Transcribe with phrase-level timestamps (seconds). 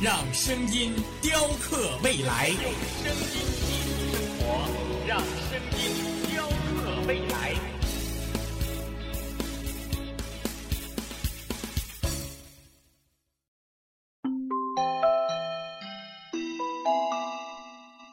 [0.00, 0.92] 让声音
[1.22, 2.48] 雕刻未来。
[2.48, 2.58] 用
[3.02, 4.42] 声音记录生活，
[5.06, 5.82] 让声音
[6.30, 7.54] 雕刻未来。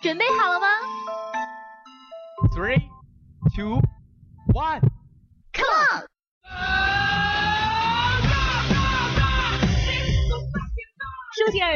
[0.01, 0.67] 准备好了吗
[2.55, 2.81] Three,
[3.55, 3.81] two,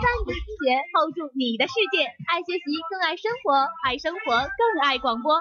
[0.00, 5.34] 三个心结，hold 住你的世界，爱学习更爱生活，爱生活更爱广播。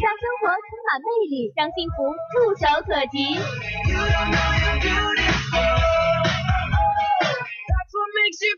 [0.00, 1.96] 让生活充满魅力，让幸福
[2.32, 3.36] 触手可及。
[7.68, 8.56] That's what makes you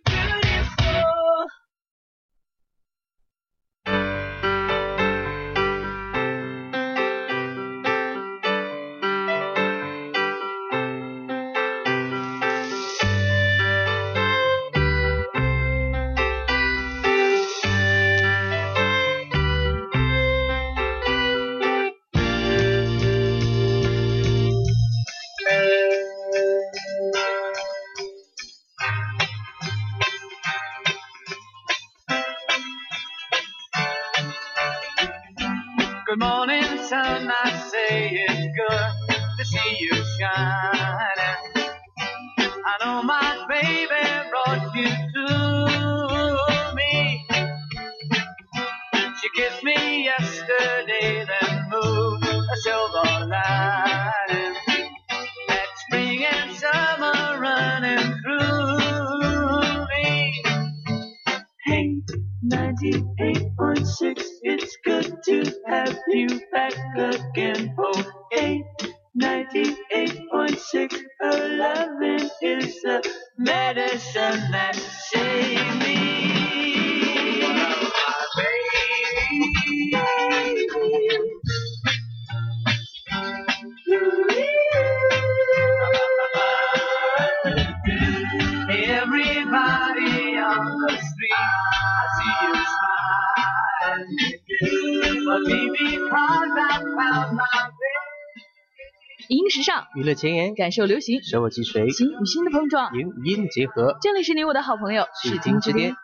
[100.07, 102.95] 乐前沿，感受流行，生活即随，心与心的碰撞。
[102.97, 105.97] 影与音的结合，这里是你我的好朋友视听之巅。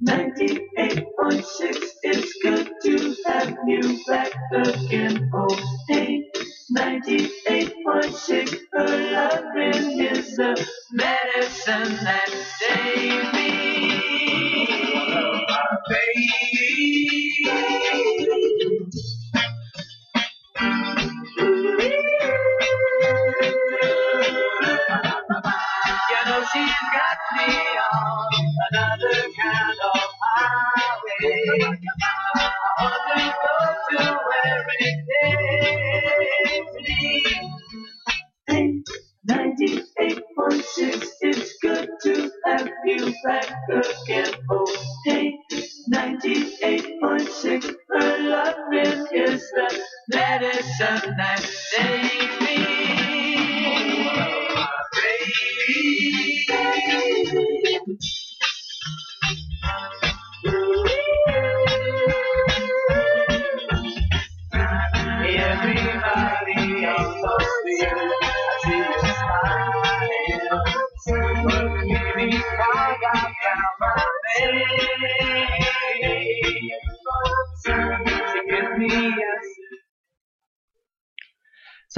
[0.00, 2.94] 98.6, it's good to
[3.26, 5.28] have you back again.
[5.34, 5.54] Oh,
[5.88, 6.22] hey,
[6.74, 10.54] 98.6, her loving is the
[10.92, 12.30] medicine that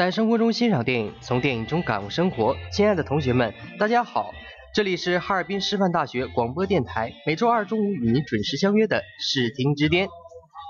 [0.00, 2.56] 在生活中欣赏电影，从电影中感悟生活。
[2.73, 4.32] 亲爱的同学们，大家好，
[4.75, 10.08] 这里是哈尔滨师范大学广播电台，每周二中午与您准时相约的视听之巅。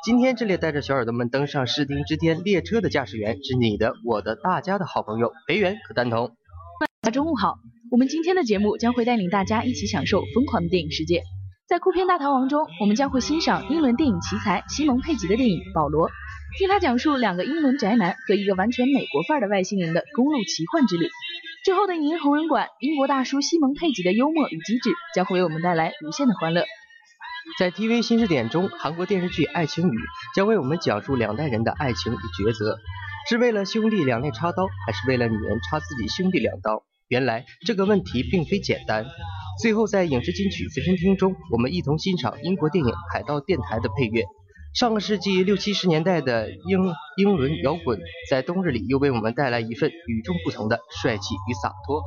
[0.05, 6.33] 今天这里带着小耳朵们登上视听之巅列车的驾驶员是你的、我的、大家的好朋友裴元和丹彤。
[7.01, 7.61] 大家中午好，
[7.93, 11.23] 我们今天的节目将会带领大家一起享受疯狂的电影世界。
[11.71, 16.09] 在酷片大逃亡中，我们将会欣赏英伦电影奇才西蒙佩吉的电影《保罗》，
[16.59, 21.09] 听他讲述两个英伦宅男和一个完全美国范儿的外星人的公路奇幻之旅。
[21.65, 26.65] 之后的影音红人馆，英国大叔西蒙佩吉的幽默与机智将会为我们带来无限的欢乐。
[27.57, 29.97] 在 TV 新视点中，韩国电视剧《爱情雨》
[30.35, 32.81] 将为我们讲述两代人的爱情与抉择，
[33.29, 36.83] 是为了兄弟两肋插刀，还是为了女人插自己兄弟两刀？
[37.11, 39.05] 原来这个问题并非简单。
[39.61, 44.23] 最后，在影视金曲随身听中，我们一同欣赏英国电影《海盗电台》的配乐。
[44.75, 47.99] 上个世纪六七十年代的英英伦摇滚，
[48.31, 52.01] 在冬日里又为我们带来一份与众不同的帅气与洒脱。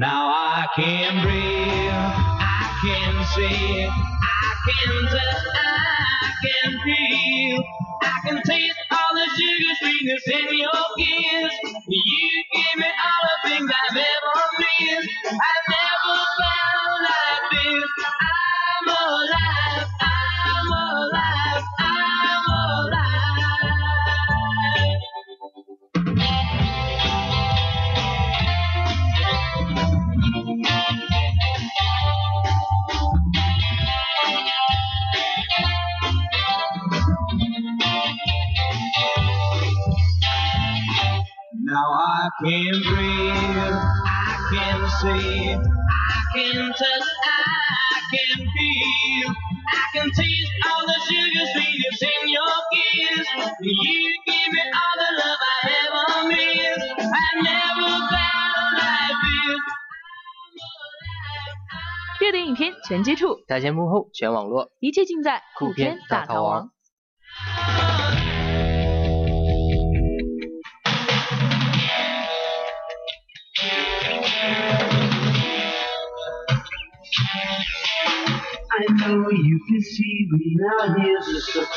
[0.00, 7.62] Now I can breathe, I can see, I can touch, I can feel,
[8.02, 11.54] I can taste all the sugar sweetness in your kiss.
[11.86, 15.10] You give me all things I've ever missed.
[15.26, 17.90] I've never felt like this.
[18.22, 23.42] I'm alive, I'm alive, I'm alive.
[41.64, 42.99] Now I can breathe, I
[45.00, 49.28] see, I can touch, I can feel,
[49.72, 53.26] I can taste all the sugar sweetness in your kiss.
[53.62, 56.88] You give me all the love I ever missed.
[57.00, 59.62] I never felt like this.
[62.20, 66.70] 热点影片全接触，台前幕后全网络，一切尽在酷片大逃亡。
[78.72, 80.94] I know you can see me now.
[80.96, 81.70] Here's a surprise.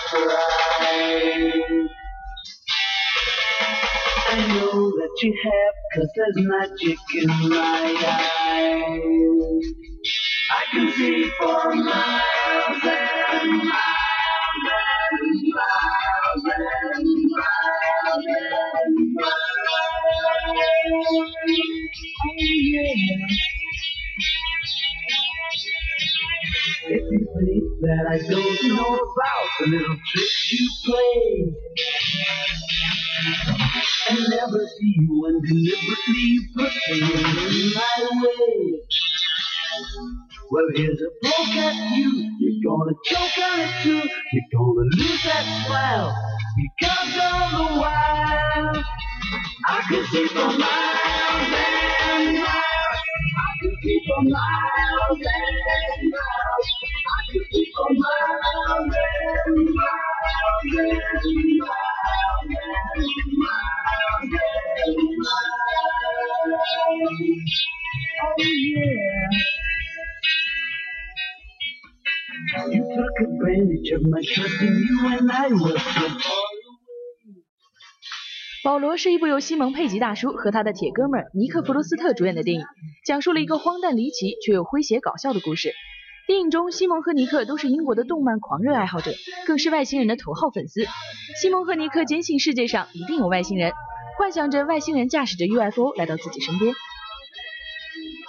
[4.28, 9.66] I know that you have, cause there's magic in my eyes.
[10.52, 14.83] I can see for miles and miles
[27.94, 31.54] that I don't know about the little tricks you play
[34.10, 38.80] and never see you when deliberately you put in my way.
[40.52, 42.38] Well, here's a poke at you.
[42.40, 44.10] You're gonna choke on it too.
[44.34, 46.16] You're gonna lose that smile
[46.58, 48.84] because of the while.
[49.68, 53.02] I can see for miles and miles.
[53.38, 56.83] I can see for miles and miles.
[78.64, 82.66] 保罗是一部由西蒙佩吉大叔和他的铁哥们尼克弗罗斯特主演的电影，
[83.06, 85.74] 讲述了一个荒诞离奇却又诙谐搞笑的故事。
[86.26, 89.12] 电影中，西蒙和尼克都是英国的动漫狂热爱好者，
[89.46, 90.86] 更是外星人的头号粉丝。
[91.42, 93.74] 西蒙和尼克坚信世界上一定有外星人，
[94.18, 96.74] 幻想着外星人驾驶着 UFO 来到自己身边。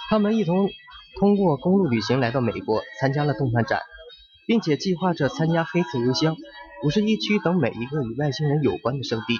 [0.09, 0.69] 他们一同
[1.17, 3.79] 通过公路旅行来到美国，参加了动漫展，
[4.45, 6.35] 并且计划着参加黑色邮箱、
[6.83, 9.39] 五十一区等每一个与外星人有关的圣地。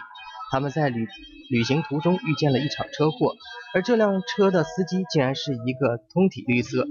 [0.50, 1.08] 他们在旅
[1.50, 3.36] 旅行途中遇见了一场车祸，
[3.74, 6.88] 而这辆车的司机竟然是一个通体绿色、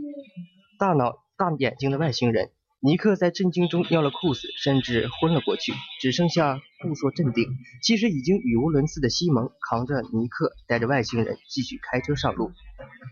[0.79, 2.51] 大脑大眼睛的外星人。
[2.81, 5.73] 尼克在震惊中尿了裤子，甚至昏了过去，
[6.03, 7.49] 只剩下故作镇定。
[7.83, 12.53] 其实已经语无伦次的西蒙扛着尼克，带着外星人继续开车上路。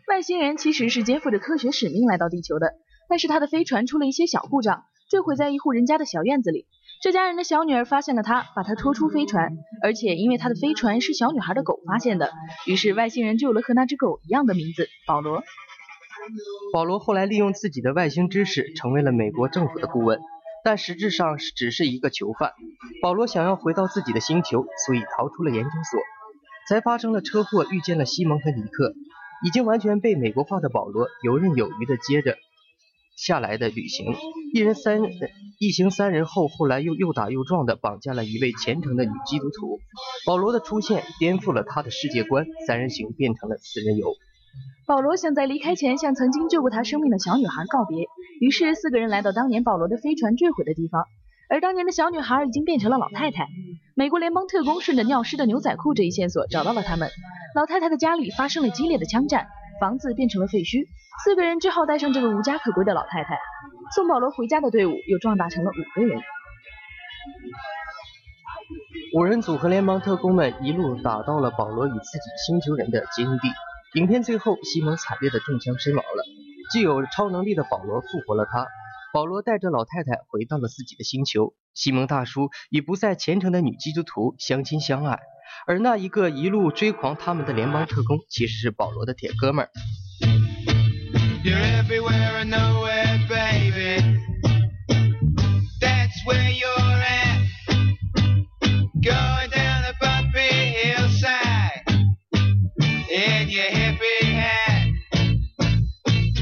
[0.08, 2.74] 外星人其实是肩负着科学使命来到地球的，
[3.08, 6.66] 但是他的飞船出了一些小故障，坠毁在一户人家的小院子里。
[7.00, 12.30] 这家人的小女儿发现了他，把他拖出飞船，而且因为他的飞船是小女孩的狗发现的，
[12.66, 15.42] 于是外星人就有了和那只狗一样的名字——保罗。
[16.72, 20.20] 保罗后来利用自己的外星知识，成为了美国政府的顾问，
[20.64, 22.52] 但实质上只是一个囚犯。
[23.02, 26.00] 保罗想要回到自己的星球，所以逃出了研究所。
[26.68, 28.94] 才发生了车祸，遇见了西蒙和尼克。
[29.44, 32.36] 已经完全被美国化的保罗游刃有余的接着
[33.16, 34.14] 下来的旅行，
[34.54, 35.00] 一人三
[35.58, 39.80] 一行三人后，后来又又打又撞的绑架了一位虔诚的女基督徒。
[40.24, 44.14] 保罗的出现颠覆了他的世界观，三人行变成了四人游。
[44.86, 48.06] 保罗想在离开前向曾经救过他生命的小女孩告别，
[48.40, 51.04] 于是四个人来到当年保罗的飞船坠毁的地方，
[51.48, 53.46] 而当年的小女孩已经变成了老太太。
[53.94, 57.10] 美国联邦特工顺着尿湿的牛仔裤这一线索找到了他们。
[57.54, 59.46] 老太太的家里发生了激烈的枪战，
[59.80, 60.86] 房子变成了废墟，
[61.24, 63.38] 四个人只好带上这个无家可归的老太太。
[63.94, 66.20] 送保罗回家的队伍又壮大成了五个人。
[69.14, 73.48] 五人组和联邦特工们一路打到了保罗与自己星球人的接应地。
[73.94, 76.24] 影片最后，西蒙惨烈的中枪身亡了。
[76.72, 78.66] 具有超能力的保罗复活了他。
[79.12, 81.52] 保罗带着老太太回到了自己的星球。
[81.74, 85.20] 西蒙大叔与不再虔诚的女基督徒相亲相爱。
[85.66, 89.70] 而那一个一路追狂他们的联邦特工，其实是保罗的铁哥们儿。
[103.52, 104.88] your hippie hat,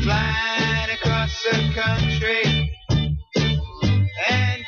[0.04, 2.70] flying across the country.
[4.30, 4.59] And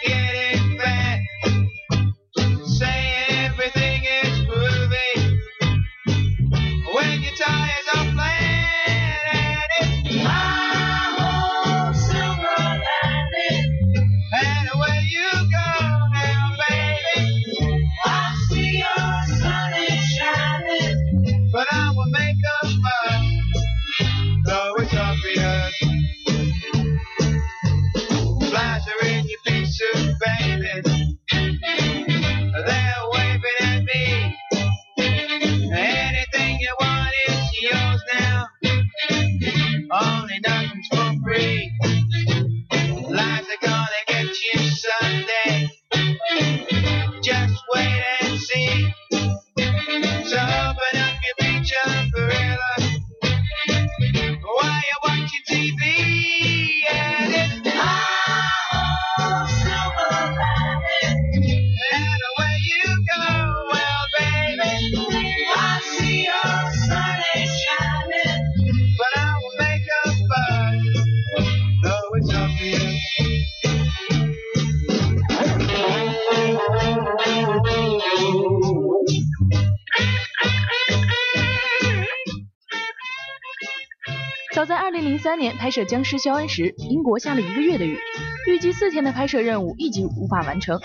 [85.19, 87.99] 三年拍摄僵尸肖恩时，英国下了一个月的雨，
[88.47, 90.79] 预计四天的拍摄任务一直无法完成。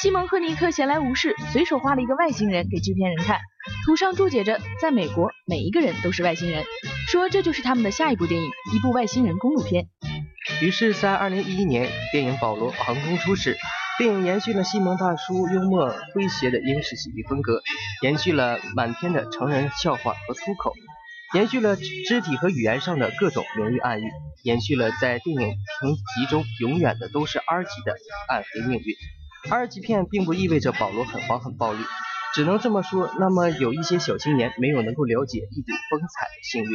[0.00, 3.40] 西蒙和尼克闲来无事，随手画了一个外星人给制片人看，
[3.86, 6.64] 图上注解着“在美国，每一个人都是外星人”，
[7.08, 9.86] 说这就是他们的下一部电影，一部外星人公路片。
[10.60, 13.56] 于是，在二零一一年，电影《保罗》横空出世。
[13.96, 17.62] 电影延续了西蒙大叔幽默诙谐的英式喜剧风格，
[18.02, 20.72] 延续了满篇的成人笑话和粗口。
[21.32, 24.08] 延续了肢体和语言上的各种明喻暗喻，
[24.44, 27.96] 延续了在电影评级中永远的都是 R 级的
[28.28, 28.94] 暗黑命运。
[29.50, 31.80] R 级片并不意味着保罗很黄很暴力，
[32.34, 33.12] 只能这么说。
[33.18, 36.70] 那么有一些小青年没有能够了解一睹风采的幸运。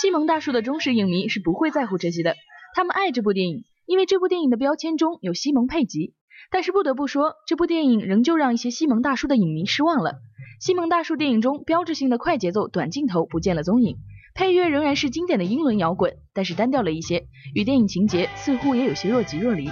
[0.00, 2.36] 西蒙大叔的忠实影迷是不会在乎这些的，
[2.74, 6.14] 他们爱这部电影，因为这部电影的标签中有西蒙佩吉。
[6.50, 10.16] 但是不得不说，这部电影仍旧让一些西蒙大叔的影迷失望了。
[10.60, 13.96] 西蒙大叔电影中标志性的快节奏短镜头不见了踪影，
[14.34, 19.68] 配乐仍然是经典的英伦摇滚，但是单调了一些，与电影情节似乎也有些若即若离。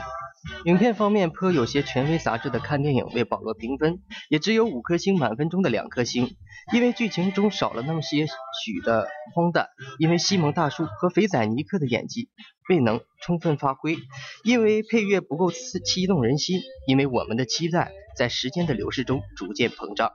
[0.65, 6.37] 影片方面颇有些权威杂志的看电影为保罗评分，也只有五颗星满分中的两颗星，
[6.73, 12.29] 因为剧情中少了那么些许的荒诞，因为西蒙大叔和肥仔尼克的演技
[12.69, 13.97] 未能充分发挥，
[14.45, 20.13] 因为配乐不够刺激动人心，因为我们的期待在时间的流逝中逐渐膨胀，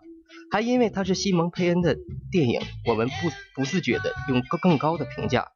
[0.51, 1.97] 还因为它是西蒙佩恩的
[2.31, 5.47] 电影，我们不不自觉的用更更高的评价。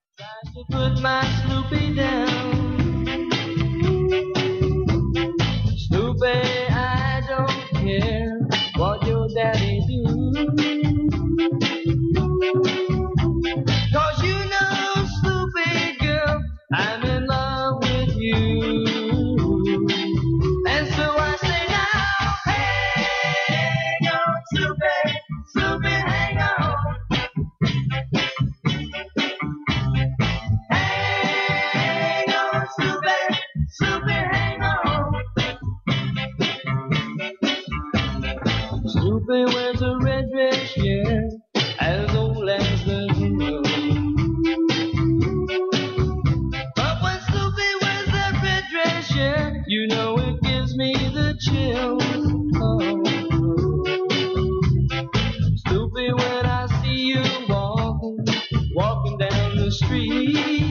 [59.75, 60.65] Street.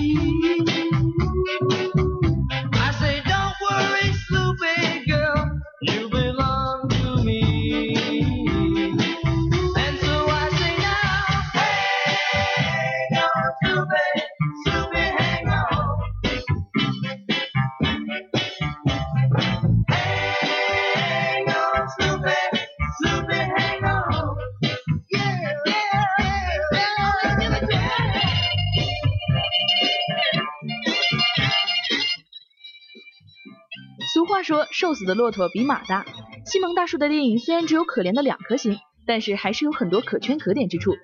[34.95, 36.05] 死的骆驼比马大。
[36.47, 40.95] 西蒙大叔的电影虽然只有可怜的两颗星，但是还是有很多可圈可点之处。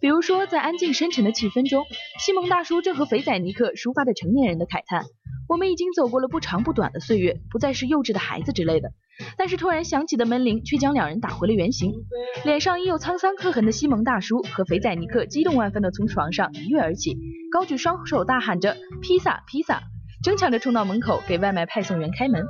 [0.00, 1.84] 比如说，在安静深沉的气氛中，
[2.18, 5.04] 西蒙大叔正和肥仔尼克抒发着成年人的慨叹
[5.48, 8.90] ：“我们已经走过了不长不短的岁月，不再是幼稚的孩子之类的。”
[9.38, 11.92] 但是突然响起的门铃却将两人打回了原形。
[12.44, 17.16] 脸上已有沧桑刻痕的西蒙大叔和肥仔尼克激动万分地从床上一跃而起，
[17.52, 19.82] 高举双手大喊着“披萨，披萨”，
[20.24, 22.44] 争抢着冲到门口给外卖派送员开门。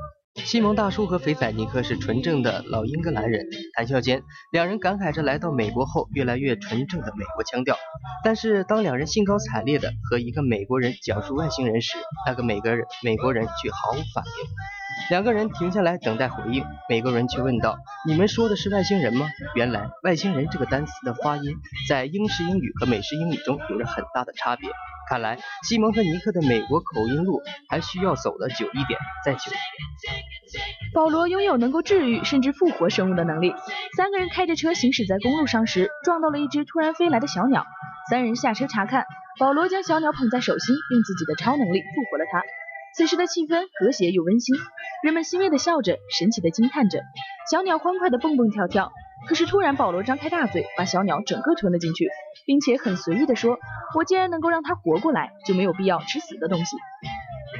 [0.44, 7.76] 西蒙大叔和肥仔尼克是纯正的老英格兰人，谈笑间，两人感慨着来到美国后越来越纯正的美国腔调。
[8.24, 14.77] 但是当两人兴高采烈地和一个美国人讲述外星人时，那个美国人美国人却毫无反应。
[15.10, 19.26] 两个人停下来等待回应，美国人却问道：“你们说的是外星人吗？”
[19.56, 21.56] 原来“外星人”这个单词的发音
[21.88, 24.70] 在英式英语和美式英语中有着很大的差别。
[25.08, 27.40] 看来西蒙和尼克的美国口音路
[27.70, 30.22] 还需要走得久一点，再久一点。
[30.92, 33.54] 保罗拥有能够治愈甚至复活生物的能力。
[33.96, 37.64] 三个人开着车行驶在公路上时，撞到了一只突然飞来的小鸟。
[38.10, 39.06] 三人下车查看，
[39.38, 42.42] 保罗将小鸟捧在手心，用自己的超能力复活了它。
[42.98, 44.56] 此时的气氛和谐又温馨，
[45.04, 47.00] 人们欣慰的笑着，神奇的惊叹着。
[47.48, 48.90] 小鸟欢快的蹦蹦跳跳。
[49.28, 52.08] 可是突然，保罗张开大嘴，把小鸟整个吞了进去，
[52.44, 53.56] 并且很随意的说
[53.94, 56.76] ：“我既然能够让它活过来，就没有必要吃死的东西。”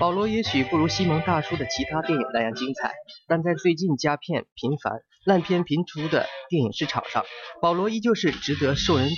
[0.00, 2.94] 保罗也许不如西蒙大叔的其他电影那样精彩，
[3.28, 7.24] 但在最近佳片频繁、烂片频出的电影市场上，
[7.62, 9.08] 保罗依旧是值得受人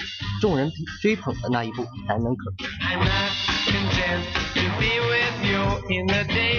[0.42, 2.66] 众人追捧的那一部，难能可贵。
[5.88, 6.49] In the daytime.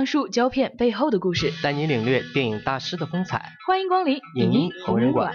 [0.00, 3.52] 讲述胶片背后的故事，带你领略电影大师的风采。
[3.66, 5.30] 欢迎光临影音同人馆。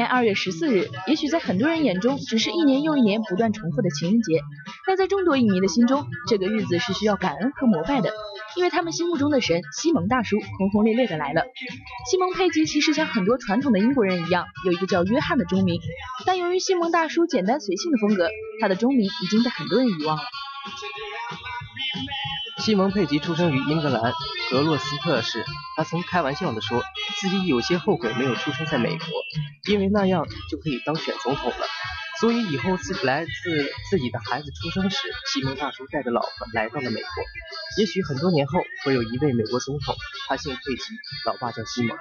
[0.00, 4.40] 年二月十四日，也许在很多人眼中只是一年又一年不断重复的情人节，
[4.86, 8.10] 但在众多影迷的心中，这个日子是需要感恩和膜拜的，
[8.56, 11.44] 因为他们心目中的神西蒙大叔轰轰烈烈的来了。
[12.10, 15.78] 西蒙佩吉其实像很多传统的英国人一样，有一个叫约翰的中名，
[16.24, 18.30] 但由于西蒙大叔简单随性的风格，
[18.62, 20.22] 他的中名已经被很多人遗忘了。
[22.70, 24.12] 西蒙佩吉出生于英格兰
[24.48, 25.44] 格洛斯特市，
[25.76, 26.80] 他曾开玩笑地说
[27.20, 29.08] 自己有些后悔没有出生在美国，
[29.68, 31.66] 因为那样就可以当选总统了。
[32.20, 33.30] 所以以后自来自
[33.90, 34.98] 自己的孩子出生时，
[35.32, 37.10] 西蒙大叔带着老婆来到了美国。
[37.76, 39.96] 也许很多年后会有一位美国总统，
[40.28, 40.94] 他姓佩吉，
[41.26, 41.98] 老爸叫西蒙。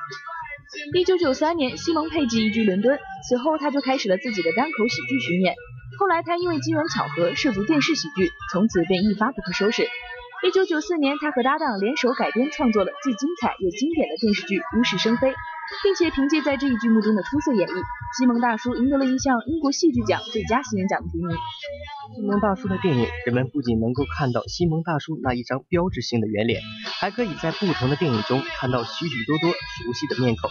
[0.93, 5.55] 一九九三年，西蒙佩吉移居伦敦，此后他就开始了自己的单口喜剧巡演。
[5.97, 9.89] 后来他因为机缘巧合涉足电视喜剧，从此便一发不可收拾。
[10.41, 15.28] 一九九四年，他和搭档联手改编创作了既精彩又经典的电视剧《无事生非》，
[15.84, 17.75] 并且凭借在这一剧目中的出色演绎，
[18.17, 21.36] 西蒙大叔赢得了一项英国戏剧奖最佳新人奖的提名。
[22.15, 30.49] 西蒙大叔的电影，人们不仅能够看到西蒙大叔那一张标志性的圆脸，还可以在不同的电影中看到许许多多熟悉的面孔。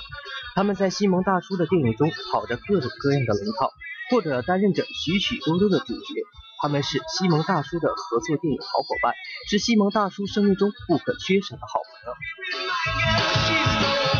[0.54, 3.72] 他们在西蒙大叔的电影中跑着各种各样的龙套，
[4.10, 6.04] 或者担任着许许多多的主角。
[6.60, 9.14] 他们是西蒙大叔的合作电影好伙伴，
[9.48, 11.92] 是西蒙大叔生命中不可缺少的好朋
[14.12, 14.17] 友。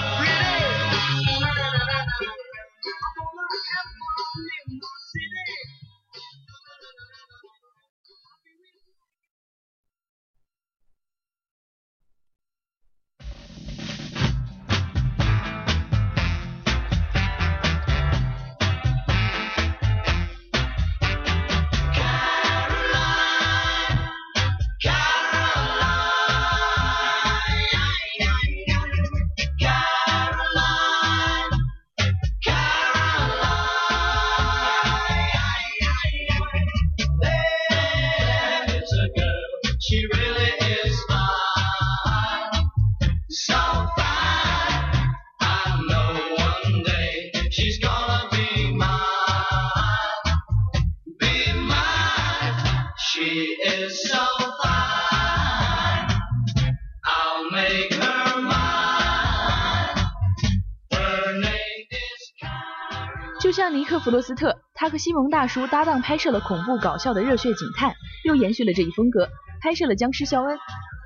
[63.70, 67.90] 尼克·弗罗斯特，他和西蒙大叔搭档拍摄了恐怖搞笑的《热血警探》，
[68.24, 69.28] 又延续了这一风格，
[69.60, 70.56] 拍摄了《僵尸肖恩》。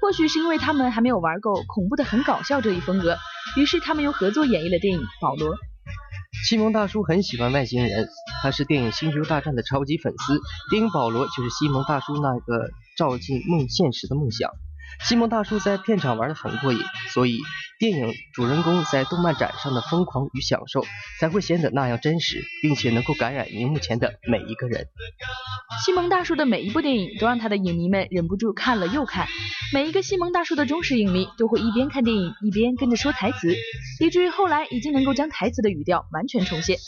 [0.01, 3.16] 或许是因为他们还没有玩够恐怖的很搞笑这一风格，
[3.57, 5.55] 于是他们又合作演绎了电影《保罗》。
[6.48, 8.09] 西蒙大叔很喜欢外星人，
[8.42, 10.40] 他是电影《星球大战》的超级粉丝。
[10.70, 14.51] 电影《保罗》就是西蒙大叔那个照进梦现实的梦想。
[15.05, 16.81] 西蒙大叔在片场玩得很过瘾，
[17.14, 17.38] 所以
[17.82, 20.86] 电影主人公在动漫展上的疯狂与享受
[21.18, 24.86] 才会显得那样真实，并且能够感染荧幕前的每一个人。
[25.84, 29.26] 西蒙大叔的每一部电影都让他的影迷们忍不住看了又看，
[29.74, 33.52] 每一个西蒙大叔的忠实影迷都会一边看电影一边跟着说台词，
[33.98, 36.78] 以至于后来已经能够将台词的语调完全重现。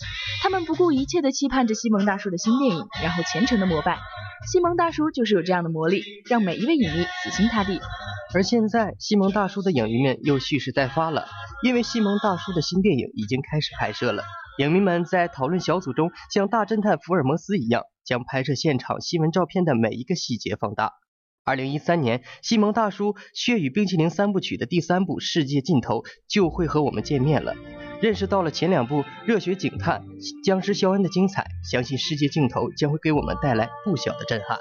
[0.44, 3.98] 他们不顾一切的期盼着西蒙大叔的新电影，然后虔诚的膜拜。
[4.46, 7.80] 西蒙大叔就是有这样的魔力，让每一位影迷死心塌地。
[8.34, 11.26] 而现在，西蒙大叔的影迷们又蓄势待发了，
[11.62, 14.24] 因为西蒙大叔的新电影已经开始拍摄了。
[14.58, 20.92] 影迷们在讨论小组中，像大侦探福尔摩斯一样，将拍摄现场新闻照片的每一个细节放大。
[21.44, 27.54] 二零一三年，西蒙大叔《血与冰淇淋》三部曲的第三部《世界尽头》就会和我们见面了。
[28.00, 30.00] 认识到了前两部《热血警探》
[30.44, 34.58] 《僵尸肖恩》的精彩，相信《世界尽头》将会给我们带来不小的震撼。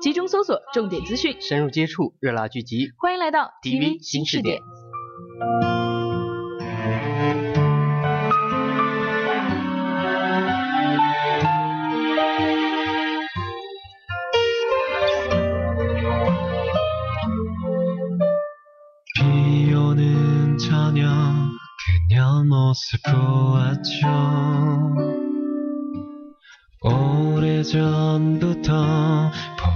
[0.00, 2.90] 集中搜索，重点资讯，深入接触，热辣剧集。
[2.96, 4.60] 欢迎来到 TV 新视新视点
[22.66, 24.00] 모습 보았죠.
[27.36, 28.72] 오래전부터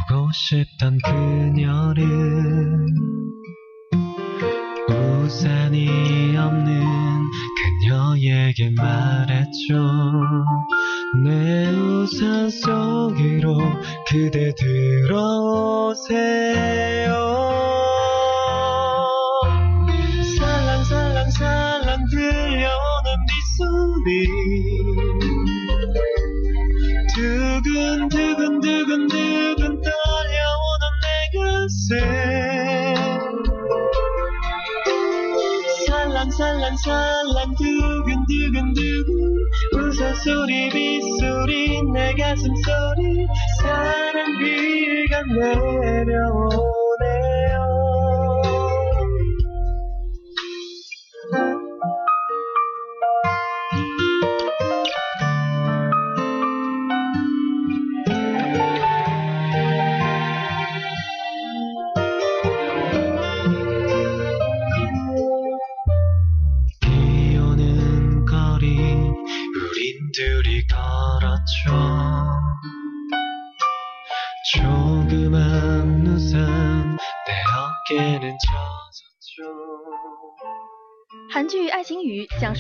[0.09, 2.05] 보고 싶던 그녀를
[4.89, 7.23] 우산이 없는
[7.63, 10.00] 그녀에게 말했죠
[36.85, 39.15] 살랑살랑살랑 두근두근두근
[39.75, 43.27] 웃어소리 빗소리 내 가슴 소리
[43.61, 46.70] 사랑 비가 내려오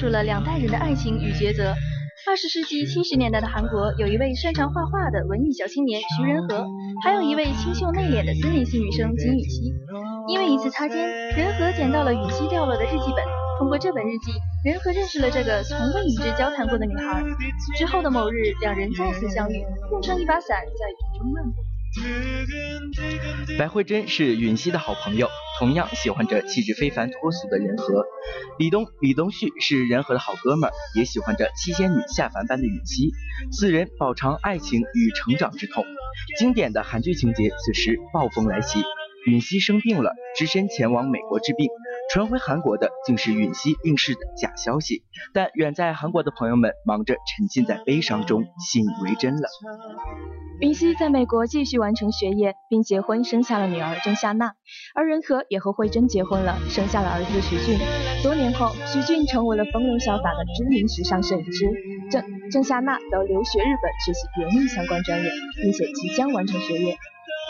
[0.00, 1.74] 述了两代人的爱情与抉择。
[2.26, 6.66] 二十世纪七十年代的韩国，有一位擅长画画的文艺小青年徐仁和，
[7.04, 9.74] 还有一位清秀内敛的森林系女生金允熙。
[10.26, 10.96] 因为一次擦肩，
[11.36, 13.22] 仁和捡到了允熙掉落的日记本。
[13.58, 14.32] 通过这本日记，
[14.64, 17.22] 仁和认识了这个从未与之交谈过的女孩。
[17.76, 21.69] 之后的某日，两人再次相遇，共撑一把伞，在雨中漫步。
[23.58, 28.04] 白慧珍是允熙的好朋友，同样喜欢着气质非凡脱俗的仁和。
[28.58, 33.10] 李东李东旭是仁和的好哥们儿，也喜欢着七仙女下凡般的允熙。
[33.50, 35.84] 四人饱尝爱情与成长之痛。
[36.38, 38.82] 经典的韩剧情节，此时暴风来袭，
[39.26, 41.68] 允熙生病了，只身前往美国治病。
[42.12, 49.48] 传回韩国的竟是允熙病逝的假消息，但远在韩国的朋友们忙着沉浸在悲伤中，信以为真了。
[50.60, 54.54] 允熙在美国继续完成学业，并结婚生下了女儿郑夏娜，
[54.96, 57.78] 而仁和也和慧珍结婚了，生下了儿子徐俊。
[58.24, 61.64] 多年后，徐俊成为了风流潇洒的知名时尚摄影师，
[62.10, 65.30] 郑郑夏娜则留学日本学习园艺相关专业，
[65.62, 66.98] 并且即将完成学业。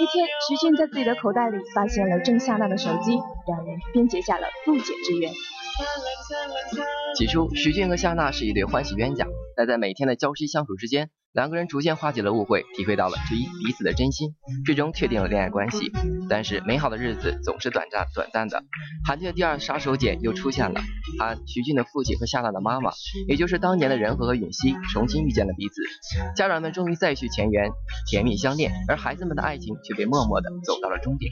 [0.00, 5.30] 一天，徐俊在自己的口袋里发现了郑夏娜的手机，两人便结下了不解之缘。
[7.18, 14.34] 起初，徐俊和夏娜是一对欢喜冤家，但在每天的朝夕相处之间，两个人逐渐化解了误会，体会到了对于彼此的真心，
[14.66, 15.92] 最终确定了恋爱关系。
[16.28, 18.64] 但是美好的日子总是短暂短暂的，
[19.06, 20.80] 韩剧的第二杀手锏又出现了，
[21.20, 22.90] 韩徐俊的父亲和夏娜的妈妈，
[23.28, 25.74] 也就是当年的仁和和允熙，重新遇见了彼此，
[26.34, 27.70] 家长们终于再续前缘，
[28.10, 31.30] 甜蜜相恋，而孩子们的爱情却被默默的走到了终点。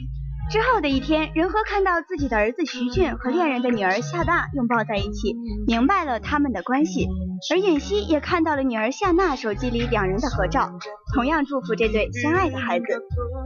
[0.49, 5.35] 之后的一天，仁和看到自己的儿子徐俊和恋人的女儿夏娜拥抱在一起，
[5.67, 7.07] 明白了他们的关系。
[7.51, 10.71] 而尹熙也看到了女儿夏娜手机里两人的合照，
[11.13, 12.85] 同样祝福这对相爱的孩子。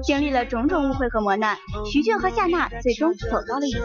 [0.03, 1.57] 经历了种种误会和磨难，
[1.91, 3.79] 徐俊和夏娜最终走到了一起。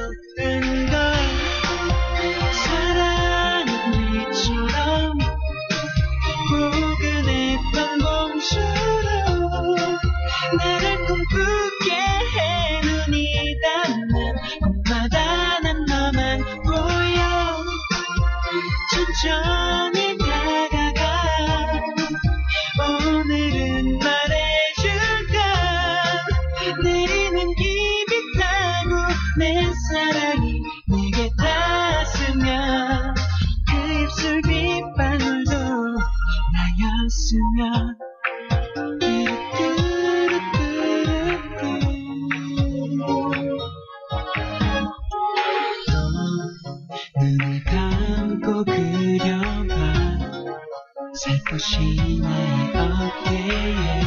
[51.58, 54.02] 시 나의 어깨에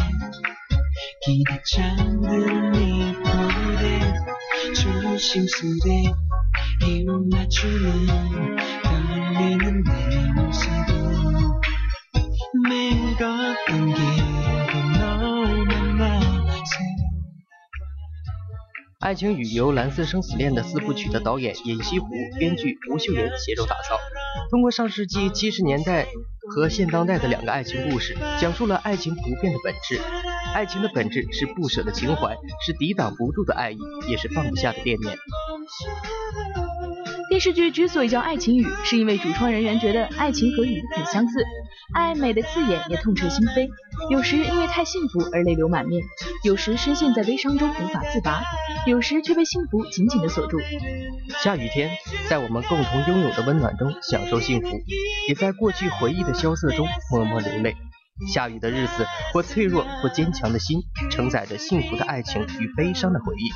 [1.22, 4.00] 기대 잠든 네 볼에
[4.72, 5.86] 조심스레
[6.82, 7.86] 힘 맞추는
[8.82, 9.90] 떨리는 내
[10.34, 10.92] 모습도
[12.68, 15.64] 매일 걷던 길도 널
[15.96, 16.20] 만나
[19.00, 23.98] 《爱情雨》由《蓝色生死恋》的四部曲的导演尹锡湖、编剧吴秀妍携手打造，
[24.50, 26.06] 通过上世纪七十年代
[26.53, 29.99] 和现当代的两个爱情故事，讲述了爱情不变的本质。
[30.53, 32.35] 爱情的本质是不舍的情怀，
[32.65, 35.17] 是抵挡不住的爱意，也是放不下的惦念。
[37.29, 41.39] 电视剧之所以叫《爱情雨》，是因为主创人员觉得爱情和雨很相似。
[41.93, 43.69] 爱美的刺眼，也痛彻心扉。
[44.09, 46.01] 有时因为太幸福而泪流满面，
[46.43, 48.41] 有时深陷在悲伤中无法自拔，
[48.85, 50.57] 有时却被幸福紧紧的锁住。
[51.43, 51.91] 下雨天，
[52.29, 54.67] 在我们共同拥有的温暖中享受幸福，
[55.27, 57.75] 也在过去回忆的萧瑟中默默流泪。
[58.27, 63.49] 下雨的日子，或脆弱或坚强的心，承载着幸福的爱情与悲伤的回忆。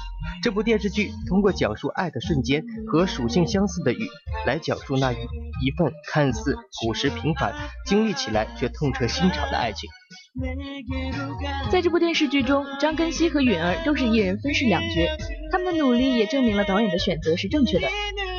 [0.43, 4.07] 这部电视剧通过讲述爱的瞬间和属性相似的雨，
[4.45, 7.53] 来讲述那一一份看似朴实平凡，
[7.85, 9.89] 经历起来却痛彻心肠的爱情。
[11.71, 15.07] 在这部电视剧中，张根熙和允儿都是一人分饰两角，
[15.51, 17.87] 他们的努力也证明了导演的选择是正确的。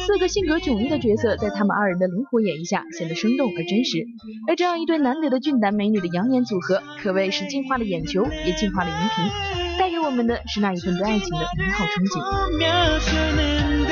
[0.07, 4.07] 四个性格迥异的角色，在他们二人的灵活演绎下，显得生动而真实。
[4.47, 9.25] 而这样一对难得的俊男美女的养眼组合，可谓是净化了眼球，也净化了荧屏，
[9.81, 13.86] 带给我们的是那一份对爱情的美好憧憬。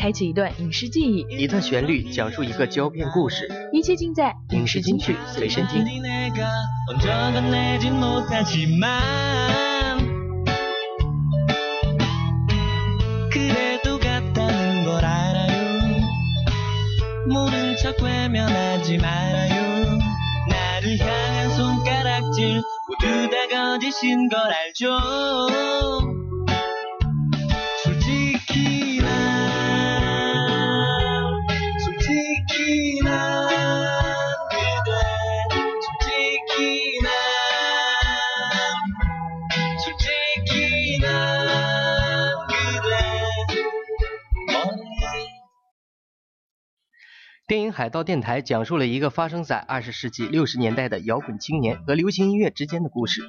[0.00, 5.14] 开启一段影视记忆，一段旋律讲述一个胶片故事，一切尽在影视金曲。
[5.26, 5.84] 随身听。
[47.50, 53.22] 电影《海盗电台》讲述了一个发生在二十世纪六十年代的摇滚青年和流行音乐之间的故事。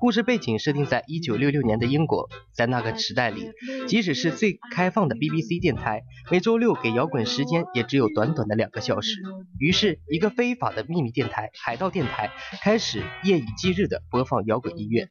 [0.00, 3.50] 故事背景设定在一九六六年的英国，在那个时代里，
[3.86, 6.00] 即使是最开放的 BBC 电台，
[6.30, 9.20] 每周六给摇滚时间也只有短短的两个小时。
[9.58, 12.30] 于是，一个非法的秘密电台——海盗电台，
[12.62, 15.10] 开始夜以继日地播放摇滚音乐。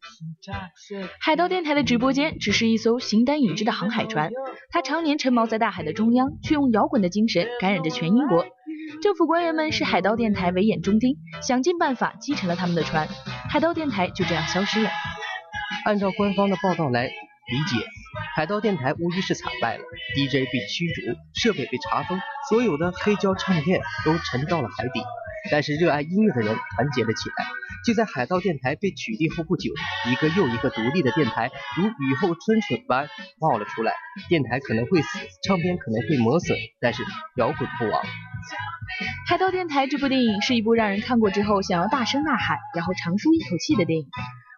[1.20, 4.32] 海盗电台的直播间只是一艘形单影只的航海船，
[4.72, 8.47] 它常年沉锚在大海的中央，却用摇滚的精神感染着全英国。
[9.02, 13.08] 政府官员们视海盗电台为眼中钉，想尽办法击沉了他们的船，
[13.50, 14.90] 海盗电台就这样消失了。
[15.86, 17.12] 按照官方的报道来理
[17.68, 17.86] 解，
[18.36, 19.84] 海盗电台无疑是惨败了
[20.16, 21.02] ，DJ 被驱逐，
[21.34, 22.20] 设备被查封，
[22.50, 25.02] 所有的黑胶唱片都沉到了海底。
[25.50, 27.46] 但是热爱音乐的人团结了起来。
[27.86, 29.72] 就在海盗电台被取缔后不久，
[30.12, 33.08] 一个又一个独立的电台如雨后春笋般
[33.40, 33.94] 冒了出来。
[34.28, 37.04] 电台可能会死，唱片可能会磨损，但是
[37.38, 38.04] 摇滚不亡。
[39.28, 44.08] 《海盗电台》这部电影是一部让人看过之后想要大声呐喊，然后长舒一口气的电影。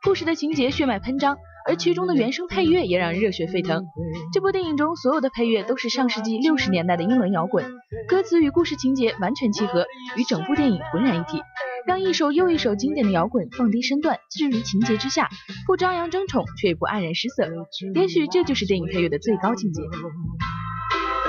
[0.04, 1.36] 故事的情节血脉喷张，
[1.68, 3.84] 而其中的原声配乐也让人热血沸腾。
[4.32, 7.66] 这部电影中所有的配乐都是上世纪六十年代的英伦摇滚，
[8.08, 11.42] 歌词与故事情节完全契合，与整部电影浑然一体，
[11.86, 15.30] 让一首又一首经典的摇滚放低身段，置于情节之下，
[15.68, 17.50] 不张扬争宠，却也不黯然失色。
[17.94, 19.82] 也许这就是电影配乐的最高境界。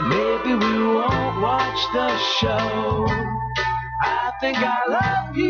[0.09, 3.07] Maybe we won't watch the show.
[4.03, 5.50] I think I love you,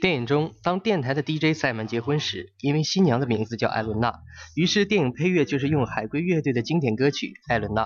[0.00, 4.20] 电影中，当电台的 DJ 塞门结婚时，因为新娘的名字叫艾伦娜，
[4.54, 7.82] 于是电影配乐就是用海龟乐队的经典歌曲《艾伦娜》。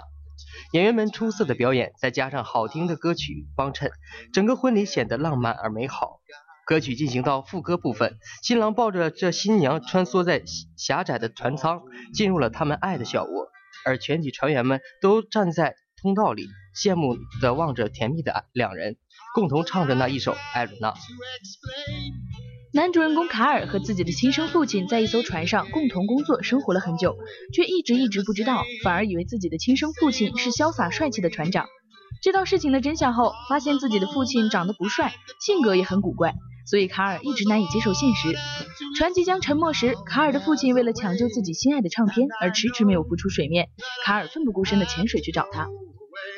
[0.73, 3.91] 演员们出色的表演，再加上好听的歌曲帮衬，
[4.33, 6.21] 整个婚礼显得浪漫而美好。
[6.67, 10.43] 歌曲进行到副歌部分，新郎抱着这新娘穿梭在
[10.77, 11.83] 狭窄的船舱，
[12.13, 13.49] 进入了他们爱的小窝，
[13.85, 18.97] 而全体船员们都站在通道里，羡慕地望着甜蜜的两人，
[19.35, 20.91] 共同唱着那一首《艾伦娜》。
[22.75, 27.17] 男主人公卡尔和自己的亲生父亲在一艘船上共同工作生活了很久，
[27.55, 31.67] 却一直一直不知道，反而以为自己的亲生父亲是潇洒帅气的船长。
[32.23, 36.35] 知道事情的真相后，发现自己的父亲长得不帅，性格也很古怪，
[36.67, 38.35] 所以卡尔一直难以接受现实。
[38.97, 43.69] 船即将沉没时，卡尔的父亲为了抢救自己心爱的唱片而迟迟没有浮出水面，
[44.05, 45.69] 卡尔奋不顾身地潜水去找他。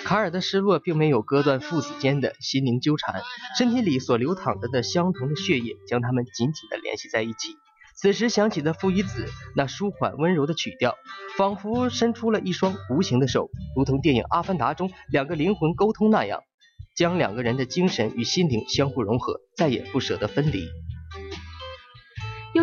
[0.05, 3.23] 卡尔的失落并没有割断父子间的心灵纠缠，
[3.59, 7.57] 身体里所流淌着的相同的血液将他们紧紧地联系在一起。
[7.95, 10.97] 此时响起的父与子那舒缓温柔的曲调，
[11.37, 16.41] 仿佛伸出了一双无形的手，如同电影《阿凡达》中两个灵魂沟通那样，
[16.97, 20.67] 将两个人的精神与心灵相互融合，再也不舍得分离。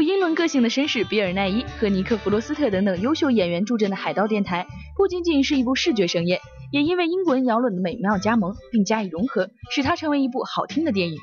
[0.07, 4.63] 英伦个性的绅士比尔奈伊和尼克·弗罗斯特等等优秀演员助阵的《海盗电台》，
[4.95, 6.39] 不仅仅是一部视觉盛宴，
[6.71, 11.17] 也因为英文摇滚的美妙加盟并加以融合，使它成为一部好听的电影。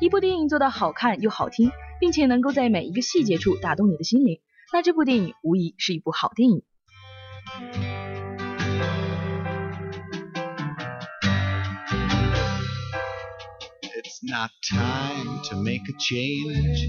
[0.00, 1.70] 一部电影做到好看又好听，
[2.00, 4.40] 并且能够在每一个细节处打动你的心灵，
[4.72, 6.62] 那这部电影无疑是一部好电影。
[13.82, 16.88] It's not time to make a change.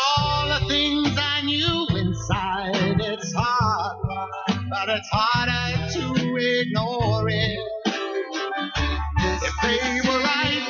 [4.95, 6.01] it's harder to
[6.37, 7.59] ignore it.
[9.41, 10.67] If they were right,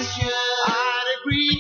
[0.67, 1.59] I'd agree.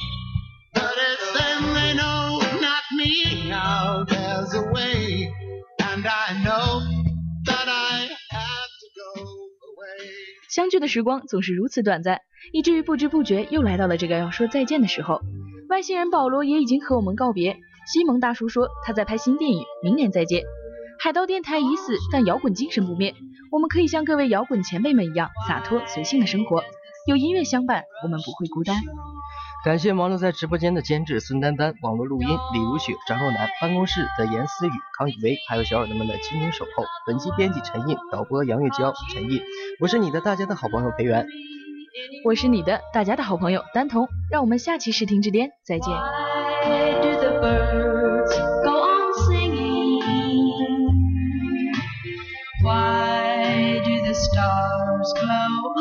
[0.73, 3.49] But it's them they know, not me.
[3.49, 5.31] Now there's a way,
[5.79, 6.81] and I know
[7.45, 9.21] that I have to go
[9.71, 10.11] away.
[10.49, 12.19] 相聚的时光总是如此短暂，
[12.51, 15.21] 以至于不知不觉又来到了这个要说再见的时候。
[15.69, 17.57] 外星人保罗也已经和我们告别。
[17.87, 20.43] 西蒙大叔说他在拍新电影，明年再见。
[21.03, 23.15] 海盗电台已死，但摇滚精神不灭。
[23.51, 26.63] 我们可以像各位摇滚前辈们一样洒脱随性的生活，
[27.07, 28.75] 有音乐相伴，我们不会孤单。
[29.65, 36.83] 感谢忙碌在直播间的监制孙丹丹、网络录音李如雪、张若楠、办公室的严思雨、康雨薇，还有小耳朵们的亲情守候。
[37.07, 39.41] 本期编辑陈印，导播杨月娇、陈印，
[39.79, 41.25] 我是你的大家的好朋友裴元。
[42.23, 45.91] 我是你的大家的好朋友丹彤，让我们下期视听之巅再见。
[52.61, 55.80] Why do the stars glow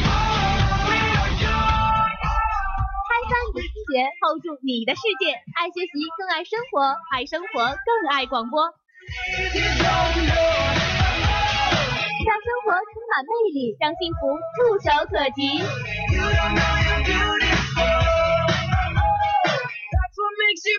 [4.21, 5.33] ，hold 住你的世界。
[5.55, 8.61] 爱学习，更爱生活，爱生活，更爱广播。
[12.21, 15.59] 让生活充满魅力，让幸福触手可及。
[19.91, 20.77] That's what makes you